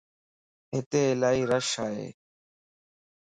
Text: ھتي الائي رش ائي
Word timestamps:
ھتي 0.75 1.01
الائي 1.11 1.41
رش 1.51 1.69
ائي 1.85 2.07